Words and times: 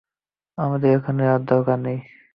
আমাদের 0.57 0.89
এখানে 0.97 1.21
এর 1.27 1.41
দরকার 1.51 1.77
নেই। 1.85 1.99